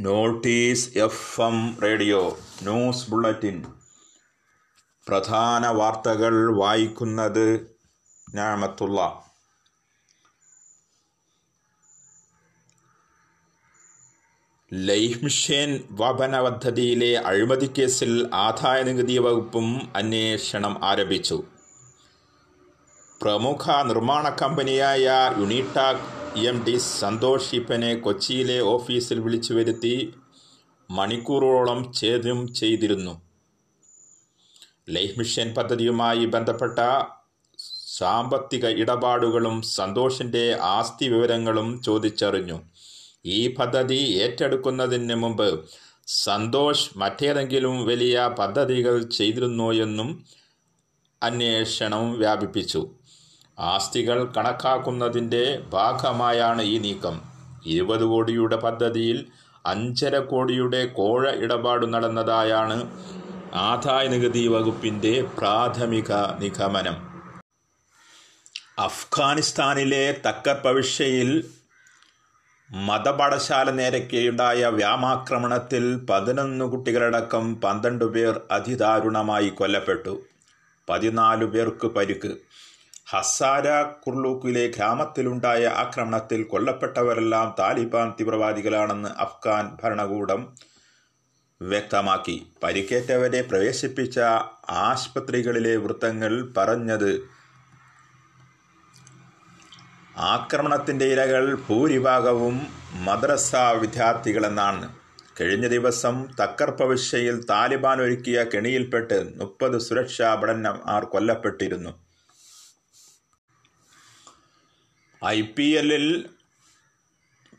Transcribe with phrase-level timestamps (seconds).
[0.00, 3.64] Notice F M radio news bulletin.
[5.08, 7.76] പ്രധാന വാർത്തകൾ വായിക്കുന്നത്
[8.34, 9.22] ഞാമത്തുള്ള.
[14.72, 21.44] ലൈഫ് മിഷൻ വപന പദ്ധതിയിലെ അഴിമതി കേസിൽ ആദായനികുതി വകുപ്പും അന്വേഷണം ആരംഭിച്ചു.
[23.22, 30.14] പ്രമുഖ നിർമ്മാണ കമ്പനിയായ യുണിടാക് എം ഡി സന്തോഷ് ഇപ്പനെ കൊച്ചിയിലെ ഓഫീസിൽ വിളിച്ചു വരുത്തി
[30.90, 33.22] മണിക്കൂറോളം ചോദ്യം ചെയ്തിരുന്നു.
[34.88, 36.78] ലൈഫ് മിഷൻ പദ്ധതിയുമായി ബന്ധപ്പെട്ട
[37.86, 42.60] സാമ്പത്തിക ഇടപാടുകളും സന്തോഷിന്റെ ആസ്തി വിവരങ്ങളും ചോദിച്ചറിഞ്ഞു.
[43.26, 45.68] ഈ പദ്ധതി ഏറ്റെടുക്കുന്നതിന് മുമ്പ്
[46.06, 50.24] സന്തോഷ് മറ്റേതെങ്കിലും വലിയ പദ്ധതികൾ ചെയ്തിരുന്നോ എന്നും
[51.22, 52.90] അന്വേഷണം വ്യാപിപ്പിച്ചു.
[53.58, 57.20] ആസ്തികൾ കണക്കാക്കുന്നതിന്റെ ഭാഗമായാണ് ഈ നീക്കം.
[57.66, 59.26] ഇരുപത് കോടിയുടെ പദ്ധതിയിൽ
[59.66, 62.90] അഞ്ചര കോടിയുടെ കോഴ ഇടപാട് നടന്നതായാണ്
[63.54, 67.10] ആദായ നികുതി വകുപ്പിന്റെ പ്രാഥമിക നിഗമനം.
[68.78, 71.50] അഫ്ഗാനിസ്ഥാനിലെ തക്കർ പവിഷ്യയിൽ
[72.70, 80.22] മതപാഠശാല നേരക്കെയുണ്ടായ വ്യാമാക്രമണത്തിൽ പതിനൊന്ന് കുട്ടികളടക്കം പന്ത്രണ്ട് പേർ അതിദാരുണമായി കൊല്ലപ്പെട്ടു.
[80.88, 82.32] പതിനാലു പേർക്ക് പരിക്ക്.
[83.12, 90.40] ഹസാര കുർലൂക്കിലെ ഗ്രാമത്തിലുണ്ടായ ആക്രമണത്തിൽ കൊല്ലപ്പെട്ടവരെല്ലാം താലിബാൻ തീവ്രവാദികളാണെന്ന് അഫ്ഗാൻ ഭരണകൂടം
[91.62, 92.46] വ്യക്തമാക്കി.
[92.62, 94.20] പരിക്കേറ്റവരെ പ്രവേശിപ്പിച്ച
[94.70, 97.10] ആശുപത്രികളിലെ വൃത്തങ്ങൾ പറഞ്ഞത്
[100.16, 102.66] ആക്രമണത്തിന്റെ ഇരകൾ ഭൂരിഭാഗവും
[103.04, 104.94] മദ്രസ വിദ്യാർത്ഥികളെന്നാണ്.
[105.40, 112.09] കഴിഞ്ഞ ദിവസം തക്കർ പ്രവിശ്യയിൽ താലിബാൻ ഒരുക്കിയ കെണിയിൽപ്പെട്ട് മുപ്പത് സുരക്ഷാ ഭടന്മാർ കൊല്ലപ്പെട്ടിരുന്നു.
[115.24, 116.30] ഐ പി എല്ലിൽ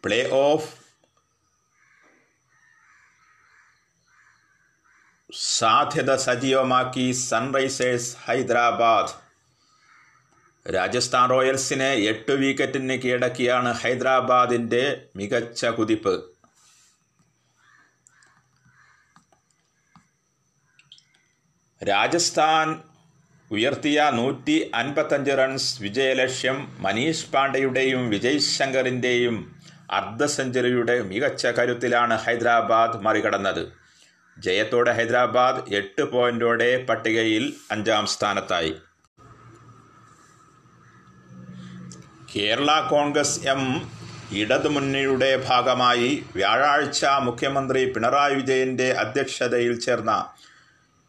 [0.05, 0.81] പ്ലേ ഓഫ്
[5.33, 9.13] സാധ്യത സജീവമാക്കി സൺറൈസേഴ്സ് ഹൈദരാബാദ്.
[10.73, 16.31] രാജസ്ഥാൻ റോയൽസിനെ എട്ട് വിക്കറ്റിന് കീഴടക്കിയാണ് ഹൈദരാബാദിന്റെ മികച്ച കുതിപ്പ്.
[21.83, 22.90] രാജസ്ഥാൻ
[23.55, 29.37] ഉയർത്തിയ നൂറ്റി അൻപത്തഞ്ച് റൺസ് വിജയലക്ഷ്യം മനീഷ് പാണ്ഡെയുടെയും വിജയ് ശങ്കറിന്റെയും
[29.97, 33.63] അർദ്ധ സെഞ്ചുറിയുടെ മികച്ച കരുത്തിലാണ് ഹൈദരാബാദ് മറികടന്നത്.
[34.37, 38.73] ജയത്തോടെ ഹൈദരാബാദ് എട്ട് പോയിന്റോടെ പട്ടികയിൽ അഞ്ചാം സ്ഥാനത്തായി.
[42.35, 43.63] കേരള കോൺഗ്രസ് എം
[44.41, 50.13] ഇടതുമുന്നണിയുടെ ഭാഗമായി വ്യാഴാഴ്ച മുഖ്യമന്ത്രി പിണറായി വിജയന്റെ അധ്യക്ഷതയിൽ ചേർന്ന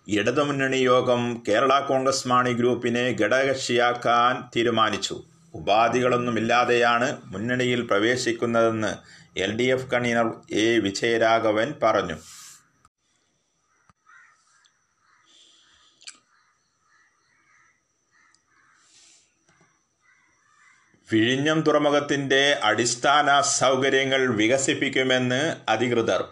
[0.06, 5.16] ഇടതുമുന്നണി യോഗം കേരള കോൺഗ്രസ് മാണി ഗ്രൂപ്പിനെ ഘടകകക്ഷിയാക്കാൻ തീരുമാനിച്ചു.
[5.54, 8.92] ഉപാധികളൊന്നുമില്ലാതെയാണ് മുന്നണിയിൽ പ്രവേശിക്കുന്നതെന്ന്
[9.44, 10.28] L D F convener
[10.64, 12.16] A Vijayaraghavan പറഞ്ഞു.
[21.08, 26.22] വിഴിഞ്ഞം തുറമുഖത്തിന്റെ അടിസ്ഥാന സൗകര്യങ്ങൾ വികസിപ്പിക്കുമെന്ന് അധികൃതർ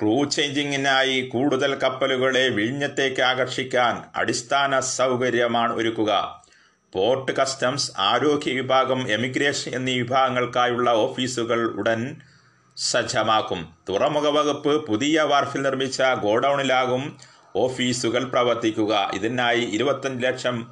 [0.00, 6.42] ക്രൂ ചേഞ്ചിങ്ങിനായി കൂടുതൽ കപ്പലുകളെ വിഴിഞ്ഞത്തേക്ക് ആകർഷിക്കാൻ അടിസ്ഥാന സൗകര്യമാണ് ഒരുക്കുക.
[6.92, 12.16] പോർട്ട് കസ്റ്റംസ് ആരോഗ്യ വിഭാഗം എമിഗ്രേഷൻ എന്നീ വിഭാഗങ്ങൾക്കായുള്ള ഓഫീസുകൾ ഉടൻ
[12.76, 13.74] സജ്ജമാക്കും.
[13.88, 17.18] തുറമുഖ വകുപ്പ് പുതിയ വാർഫിൽ നിർമ്മിച്ച ഗോഡൌണിലാകും
[17.56, 19.10] ഓഫീസുകൾ പ്രവർത്തിക്കുക.
[19.14, 20.68] ഇതിനായി ഇരുപത്തഞ്ച് ലക്ഷം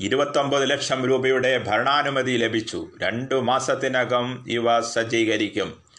[0.00, 2.88] ഇരുപത്തൊമ്പത് ലക്ഷം രൂപയുടെ ഭരണാനുമതി ലഭിച്ചു.
[3.02, 5.89] രണ്ടു മാസത്തിനകം ഇവ സജ്ജീകരിക്കും.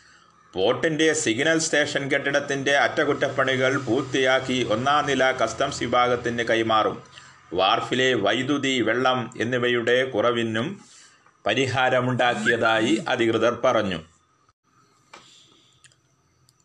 [0.53, 7.03] പോർട്ടിന്റെ സിഗ്നൽ സ്റ്റേഷൻ കെട്ടിടത്തിന്റെ അറ്റകുറ്റപ്പണികൾ പൂർത്തിയാക്കി ഒന്നാം നില കസ്റ്റംസ് വിഭാഗത്തിന് കൈമാറും.
[7.53, 10.67] വാർഫിലെ വൈദ്യുതി വെള്ളം എന്നിവയുടെ കുറവിനും
[11.45, 13.99] പരിഹാരമുണ്ടാക്കിയതായി അധികൃതർ പറഞ്ഞു.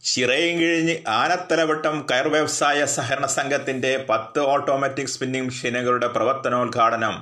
[0.05, 7.15] ചിറയൻകിഴിഞ്ഞ് ആനത്തലവട്ടം കയർ വ്യവസായ സഹകരണ സംഘത്തിന്റെ പത്ത് ഓട്ടോമാറ്റിക് സ്പിന്നിംഗ് മെഷീനുകളുടെ പ്രവർത്തനോദ്ഘാടനം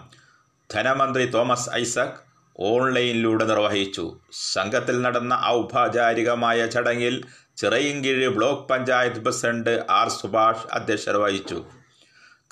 [0.75, 4.20] ധനമന്ത്രി തോമസ് ഐസക് ഓൺലൈനിലൂടെ നിർവഹിച്ചു.
[4.32, 7.24] സംഘത്തിൽ നടന്ന ഔപചാരികമായ ചടങ്ങിൽ
[7.56, 11.65] Chirayinkeezhu block panchayat president R Subhash അധ്യക്ഷത വഹിച്ചു.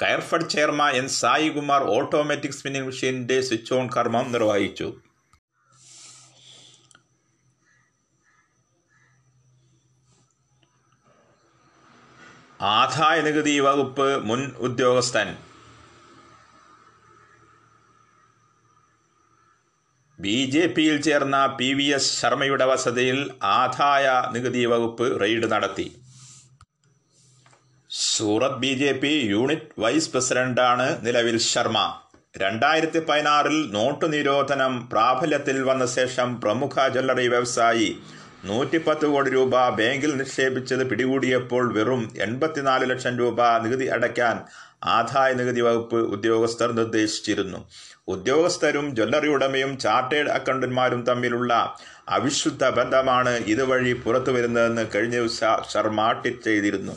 [0.03, 4.95] Coirfed chairman N Saikumar automatic spinning മെഷീനിന്റെ switch on കർമ്മം നിർവഹിച്ചു.
[12.61, 15.37] ആദായ നികുതി വകുപ്പ് മുൻ ഉദ്യോഗസ്ഥൻ
[20.23, 25.87] ബി ജെ പിയിൽ ചേർന്ന പി വി എസ് ശർമ്മയുടെ വസതിയിൽ ആദായ നികുതി വകുപ്പ് റെയ്ഡ് നടത്തി.
[27.91, 31.79] Surat B J P unit vice പ്രസിഡന്റാണ് നിലവിൽ ശർമ്മ.
[32.37, 37.91] രണ്ടായിരത്തി പതിനാറിൽ നോട്ടു നിരോധനം പ്രാബല്യത്തിൽ വന്ന ശേഷം പ്രമുഖ ജ്വല്ലറി വ്യവസായി
[38.45, 44.37] നൂറ്റിപ്പത്ത് കോടി രൂപ ബാങ്കിൽ നിക്ഷേപിച്ചത് പിടികൂടിയപ്പോൾ വെറും എൺപത്തിനാല് ലക്ഷം രൂപ നികുതി അടയ്ക്കാൻ
[44.85, 47.59] ആദായ നികുതി വകുപ്പ് ഉദ്യോഗസ്ഥർ നിർദ്ദേശിച്ചിരുന്നു.
[48.09, 51.53] ഉദ്യോഗസ്ഥരും ജ്വല്ലറി ഉടമയും ചാർട്ടേഡ് അക്കൗണ്ടന്മാരും തമ്മിലുള്ള
[52.09, 56.95] അവിശുദ്ധ ബന്ധമാണ് ഇതുവഴി പുറത്തു വരുന്നതെന്ന് കഴിഞ്ഞ ദിവസം ശർമ്മ ട്വീറ്റ് ചെയ്തിരുന്നു.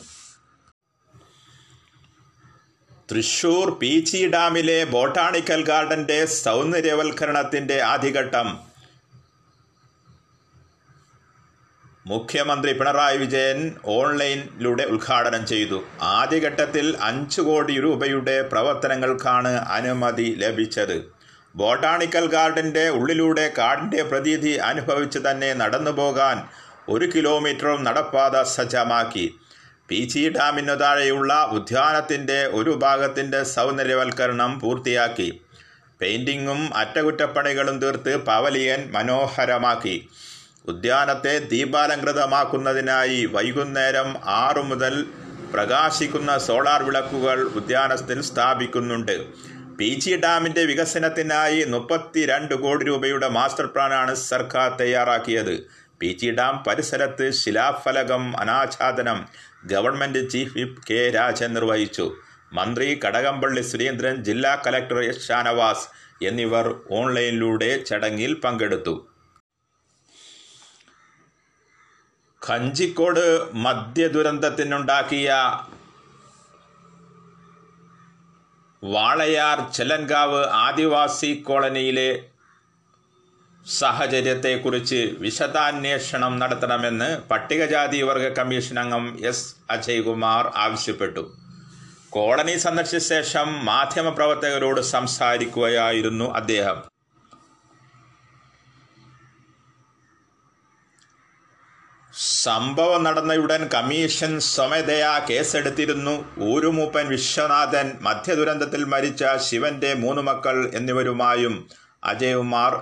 [3.10, 8.48] തൃശൂർ പീച്ചി ഡാമിലെ ബോട്ടാണിക്കൽ ഗാർഡന്റെ സൗന്ദര്യവൽക്കരണത്തിന്റെ ആദ്യഘട്ടം
[12.06, 15.82] മുഖ്യമന്ത്രി പിണറായി വിജയൻ ഓൺലൈനിലൂടെ ഉദ്ഘാടനം ചെയ്തു.
[16.02, 20.94] ആദ്യഘട്ടത്തിൽ അഞ്ചു കോടി രൂപയുടെ പ്രവർത്തനങ്ങൾക്കാണ് അനുമതി ലഭിച്ചത്.
[21.56, 26.42] ബോട്ടാണിക്കൽ ഗാർഡന്റെ ഉള്ളിലൂടെ കാടിന്റെ പ്രതീതി അനുഭവിച്ച് തന്നെ നടന്നു പോകാൻ
[26.88, 29.26] ഒരു കിലോമീറ്ററും നടപ്പാത സജ്ജമാക്കി.
[29.88, 35.40] പി ജി ഡാമിനു താഴെയുള്ള ഉദ്യാനത്തിന്റെ ഒരു ഭാഗത്തിന്റെ സൗന്ദര്യവൽക്കരണം പൂർത്തിയാക്കി.
[36.00, 40.08] പെയിന്റിങ്ങും അറ്റകുറ്റപ്പണികളും തീർത്ത് പവലിയൻ മനോഹരമാക്കി.
[40.68, 44.94] ഉദ്യാനത്തെ ദീപാലങ്കൃതമാക്കുന്നതിനായി വൈകുന്നേരം ആറു മുതൽ
[45.52, 49.16] പ്രകാശിക്കുന്ന സോളാർ വിളക്കുകൾ ഉദ്യാനത്തിൽ സ്ഥാപിക്കുന്നുണ്ട്.
[49.78, 55.54] പി ജി ഡാമിന്റെ വികസനത്തിനായി മുപ്പത്തിരണ്ട് കോടി രൂപയുടെ മാസ്റ്റർ പ്ലാനാണ് സർക്കാർ തയ്യാറാക്കിയത്.
[56.00, 59.18] പി ജി ഡാം പരിസരത്ത് ശിലാഫലകം അനാച്ഛാദനം
[59.66, 62.06] government chief whip K Rajan നിർവഹിച്ചു.
[62.52, 65.86] മന്ത്രി കടകംപള്ളി സുരേന്ദ്രൻ ജില്ലാ കലക്ടർ എസ് ഷാനവാസ്
[66.24, 68.94] എന്നിവർ ഓൺലൈനിലൂടെ ചടങ്ങിൽ പങ്കെടുത്തു.
[72.50, 75.28] കഞ്ചിക്കോട് മദ്യ ദുരന്തത്തിനുണ്ടാക്കിയ
[78.84, 82.10] വാളയാർ ചെലൻകാവ് ആദിവാസി കോളനിയിലെ
[83.66, 91.32] സാഹചര്യത്തെക്കുറിച്ച് വിശദാന്വേഷണം നടത്തണമെന്ന് പട്ടികജാതി വർഗ കമ്മീഷൻ അംഗം എസ് അജയ്കുമാർ ആവശ്യപ്പെട്ടു.
[92.10, 96.95] കോളനി സന്ദർശിച്ച ശേഷം മാധ്യമപ്രവർത്തകരോട് സംസാരിക്കുകയായിരുന്നു അദ്ദേഹം.
[102.18, 106.14] സംഭവം നടന്നയുടൻ കമ്മീഷൻ സ്വമേധയാ കേസെടുത്തിരുന്നു.
[106.40, 111.68] ഊരുമൂപ്പൻ വിശ്വനാഥൻ മധ്യദുരന്തത്തിൽ മരിച്ച ശിവന്റെ മൂന്ന് മക്കൾ എന്നിവരുമായും
[112.04, 112.72] അജയ്കുമാർ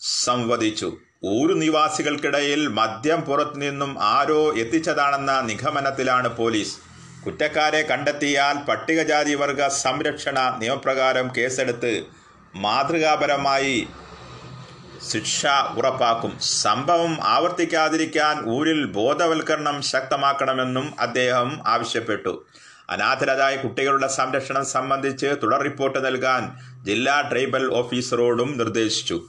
[0.00, 0.96] സംവദിച്ചു.
[1.24, 6.76] ഊരു നിവാസികൾക്കിടയിൽ മദ്യം പുറത്തുനിന്നും ആരോ എത്തിച്ചതാണെന്ന നിഗമനത്തിലാണ് പോലീസ്.
[7.24, 12.04] കുറ്റക്കാരെ കണ്ടെത്തിയാൽ പട്ടികജാതി വർഗ സംരക്ഷണ നിയമപ്രകാരം കേസെടുത്ത്
[12.54, 13.88] മാതൃകാപരമായി
[15.08, 16.38] ശിക്ഷ ഉറപ്പാക്കും.
[16.40, 22.46] സംഭവം ആവർത്തിക്കാതിരിക്കാൻ ഊരിൽ ബോധവൽക്കരണം ശക്തമാക്കണമെന്നും അദ്ദേഹം ആവശ്യപ്പെട്ടു.
[22.90, 26.52] അനാഥരായ കുട്ടികളുടെ സംരക്ഷണം സംബന്ധിച്ച് തുടർ റിപ്പോർട്ട് നൽകാൻ
[26.84, 29.22] ജില്ലാ ട്രൈബൽ ഓഫീസറോടും നിർദ്ദേശിച്ചു.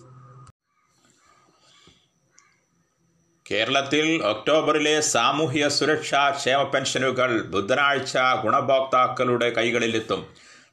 [3.52, 10.28] കേരളത്തിൽ ഒക്ടോബറിലെ സാമൂഹ്യ സുരക്ഷാ ക്ഷേമ പെൻഷനുകൾ ബുധനാഴ്ച ഗുണഭോക്താക്കളുടെ കൈകളിലെത്തും.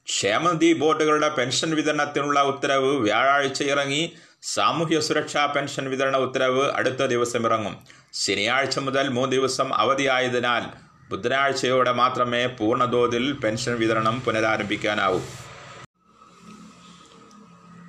[0.04, 4.12] ക്ഷേമനിധി ബോർഡുകളുടെ പെൻഷൻ വിതരണത്തിനുള്ള ഉത്തരവ് വ്യാഴാഴ്ച ഇറങ്ങി
[4.42, 7.76] സാമൂഹ്യ സുരക്ഷാ പെൻഷൻ വിതരണ ഉത്തരവ് അടുത്ത ദിവസം ഇറങ്ങും.
[8.12, 10.62] ശനിയാഴ്ച മുതൽ മൂന്ന് ദിവസം അവധിയായതിനാൽ
[11.10, 15.20] ബുധനാഴ്ചയോടെ മാത്രമേ പൂർണതോതിൽ പെൻഷൻ വിതരണം പുനരാരംഭിക്കാനാവൂ.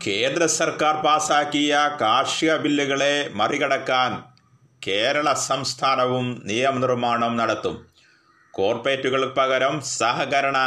[0.08, 4.24] കേന്ദ്ര സർക്കാർ പാസാക്കിയ കാർഷിക ബില്ലുകളെ മറികടക്കാൻ
[4.88, 7.86] കേരള സംസ്ഥാനവും നിയമനിർമ്മാണം നടത്തും.
[8.52, 10.58] കോർപ്പറേറ്റുകൾക്ക് പകരം സഹകരണ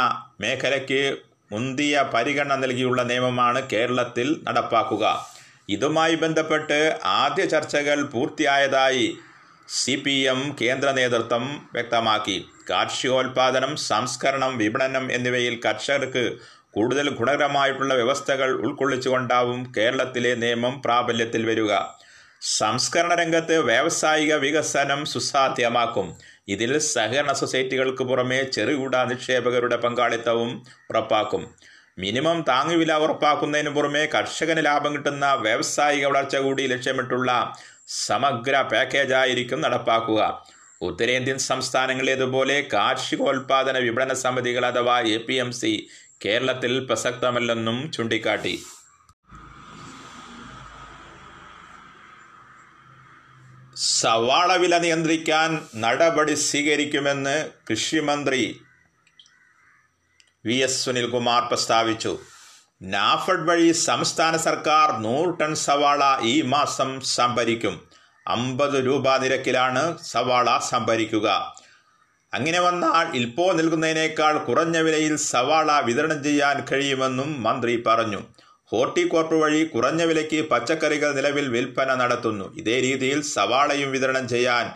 [0.41, 1.17] മേഖലയ്ക്ക്
[1.51, 5.32] മുന്തിയ പരിഗണന നൽകിയുള്ള നിയമമാണ് കേരളത്തിൽ നടപ്പാക്കുക.
[5.69, 9.17] ഇതുമായി ബന്ധപ്പെട്ട് ആദ്യ ചർച്ചകൾ പൂർത്തിയായതായി
[9.69, 12.45] സി പി എം കേന്ദ്ര നേതൃത്വം വ്യക്തമാക്കി.
[12.69, 16.37] കാർഷികോൽപാദനം സംസ്കരണം വിപണനം എന്നിവയിൽ കർഷകർക്ക്
[16.71, 21.73] കൂടുതൽ ഗുണകരമായിട്ടുള്ള വ്യവസ്ഥകൾ ഉൾക്കൊള്ളിച്ചുകൊണ്ടാവും കേരളത്തിലെ നിയമം പ്രാബല്യത്തിൽ വരിക.
[22.41, 26.17] സംസ്കരണ രംഗത്ത് വ്യാവസായിക വികസനം സുസാധ്യമാക്കും.
[26.47, 31.55] ഇതിൽ സഹകരണ സൊസൈറ്റികൾക്ക് പുറമെ ചെറുകിട നിക്ഷേപകരുടെ പങ്കാളിത്തവും ഉറപ്പാക്കും.
[31.97, 37.57] മിനിമം താങ്ങുവില ഉറപ്പാക്കുന്നതിന് പുറമെ കർഷകന് ലാഭം കിട്ടുന്ന വ്യാവസായിക വളർച്ച കൂടി ലക്ഷ്യമിട്ടുള്ള
[37.87, 40.21] സമഗ്ര പാക്കേജായിരിക്കും നടപ്പാക്കുക.
[40.81, 45.87] ഉത്തരേന്ത്യൻ സംസ്ഥാനങ്ങളിലേതുപോലെ കാർഷികോൽപാദന വിപണന സമിതികൾ അഥവാ എ പി എം സി
[46.25, 48.55] കേരളത്തിൽ പ്രസക്തമല്ലെന്നും ചൂണ്ടിക്കാട്ടി.
[53.75, 58.61] സവാള വില നിയന്ത്രിക്കാൻ നടപടി സ്വീകരിക്കുമെന്ന് കൃഷിമന്ത്രി
[60.45, 62.19] വി എസ് സുനിൽകുമാർ പ്രസ്താവിച്ചു.
[62.81, 67.81] നാഫഡ് വഴി സംസ്ഥാന സർക്കാർ നൂറ് ടൺ സവാള ഈ മാസം സംഭരിക്കും.
[68.27, 71.55] അമ്പത് രൂപ നിരക്കിലാണ് സവാള സംഭരിക്കുക.
[72.33, 78.21] അങ്ങനെ വന്നാൽ ഇൽപ്പോ നൽകുന്നതിനേക്കാൾ കുറഞ്ഞ വിലയിൽ സവാള വിതരണം ചെയ്യാൻ കഴിയുമെന്നും മന്ത്രി പറഞ്ഞു.
[78.65, 82.57] ഹോർട്ടികോർപ്പ് വഴി കുറഞ്ഞ വിലയ്ക്ക് പച്ചക്കറികൾ നിലവിൽ വിൽപ്പന നടത്തുന്നു.
[82.57, 84.71] ഇതേ രീതിയിൽ സവാളയും വിതരണം ചെയ്യാൻ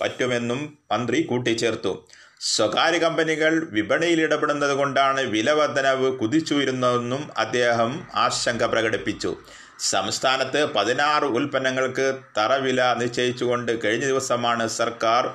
[0.00, 2.08] പറ്റുമെന്നും മന്ത്രി കൂട്ടിച്ചേർത്തു.
[2.42, 9.36] സ്വകാര്യ കമ്പനികൾ വിപണിയിൽ ഇടപെടുന്നത് കൊണ്ടാണ് വില വർധനവ് കുതിച്ചുയരുന്നതെന്നും അദ്ദേഹം ആശങ്ക പ്രകടിപ്പിച്ചു.
[9.78, 15.26] സംസ്ഥാനത്ത് പതിനാറ് ഉൽപ്പന്നങ്ങൾക്ക് തറവില നിശ്ചയിച്ചുകൊണ്ട് കഴിഞ്ഞ ദിവസമാണ് സർക്കാർ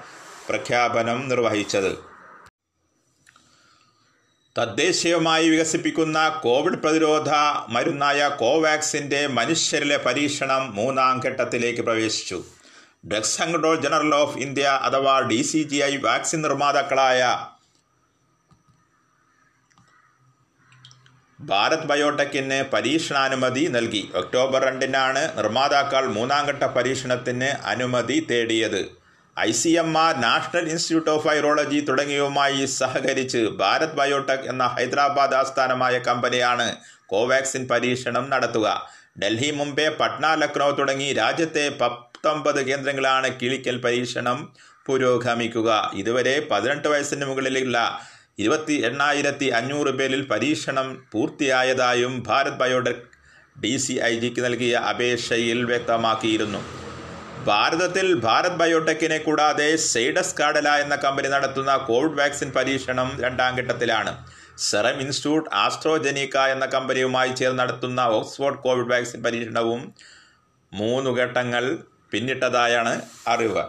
[0.50, 1.92] പ്രഖ്യാപനം നിർവഹിച്ചത്.
[4.58, 7.30] തദ്ദേശീയമായി വികസിപ്പിക്കുന്ന കോവിഡ് പ്രതിരോധ
[7.70, 12.44] മരുന്നായ കോവാക്സിന്റെ മനുഷ്യരിലെ പരീക്ഷണം മൂന്നാം ഘട്ടത്തിലേക്ക് പ്രവേശിച്ചു.
[13.10, 17.22] Drugs control general of India അഥവാ D C G I vaccine നിർമ്മാതാക്കളായ
[21.40, 24.02] Bharat ബയോടെക്കിന് പരീക്ഷണാനുമതി നൽകി.
[24.22, 28.82] ഒക്ടോബർ രണ്ടിനാണ് നിർമ്മാതാക്കൾ മൂന്നാം ഘട്ട പരീക്ഷണത്തിന് അനുമതി തേടിയത്.
[29.38, 35.98] I C M R national institute of virology തുടങ്ങിയവുമായി സഹകരിച്ച് ഭാരത് ബയോടെക് എന്ന ഹൈദരാബാദ് ആസ്ഥാനമായ
[36.10, 36.68] കമ്പനിയാണ്
[37.14, 38.68] കോവാക്സിൻ പരീക്ഷണം നടത്തുക.
[39.22, 41.64] ഡൽഹി മുംബൈ പട്ന ലക്നൗ തുടങ്ങി രാജ്യത്തെ
[42.18, 44.38] പത്തൊമ്പത് കേന്ദ്രങ്ങളാണ് കിളിക്കൽ പരീക്ഷണം
[44.88, 45.70] പുരോഗമിക്കുക.
[46.02, 47.78] ഇതുവരെ പതിനെട്ട് വയസ്സിന് മുകളിലുള്ള
[48.42, 53.04] ഇരുപത്തി എണ്ണായിരത്തി അഞ്ഞൂറ് പേരിൽ പരീക്ഷണം പൂർത്തിയായതായും Bharat Biotech
[53.64, 56.62] D C I ജിക്ക് നൽകിയ അപേക്ഷയിൽ വ്യക്തമാക്കിയിരുന്നു.
[57.50, 64.14] ഭാരതത്തിൽ ഭാരത് ബയോടെക്കിനെ കൂടാതെ സെയ്ഡസ് കാഡല എന്ന കമ്പനി നടത്തുന്ന കോവിഡ് വാക്സിൻ പരീക്ഷണം രണ്ടാം ഘട്ടത്തിലാണ്.
[64.70, 69.84] സെറം ഇൻസ്റ്റിറ്റ്യൂട്ട് ആസ്ട്രോജെനിക്ക എന്ന കമ്പനിയുമായി ചേർന്ന് നടത്തുന്ന ഓക്സ്ഫോർഡ് കോവിഡ് വാക്സിൻ പരീക്ഷണവും
[70.72, 71.66] മൂന്ന് ഘട്ടങ്ങൾ
[72.12, 73.64] പിന്നിട്ടതായാണ് അറിവ്.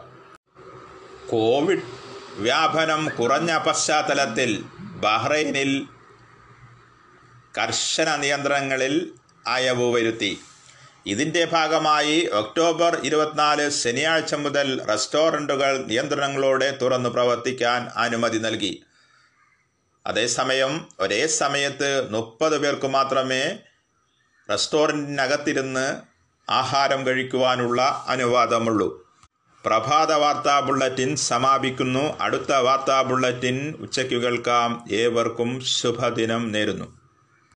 [1.28, 1.82] കോവിഡ്
[2.32, 5.86] വ്യാപനം കുറഞ്ഞ പശ്ചാത്തലത്തിൽ ബഹ്റൈനിൽ
[7.58, 9.12] കർശന നിയന്ത്രണങ്ങളിൽ
[9.46, 10.40] അയവ് വരുത്തി.
[11.06, 18.82] ഇതിന്റെ ഭാഗമായി ഒക്ടോബർ ഇരുപത്തിനാല് ശനിയാഴ്ച മുതൽ റെസ്റ്റോറന്റുകൾ നിയന്ത്രണങ്ങളോടെ തുറന്നു പ്രവർത്തിക്കാൻ അനുമതി നൽകി.
[20.06, 23.58] അതേസമയം ഒരേ സമയത്ത് മുപ്പത് പേർക്ക് മാത്രമേ
[24.50, 26.17] റെസ്റ്റോറന്റിനകത്തിരുന്ന്
[26.50, 29.08] ആഹാരം കഴിക്കുവാനുള്ള അനുവാദമുള്ളൂ.
[29.66, 32.16] പ്രഭാത വാർത്താ ബുള്ളറ്റിൻ സമാപിക്കുന്നു.
[32.20, 34.84] അടുത്ത വാർത്താ ബുള്ളറ്റിൻ ഉച്ചയ്ക്ക് കേൾക്കാം.
[34.92, 36.97] ഏവർക്കും ശുഭദിനം നേരുന്നു.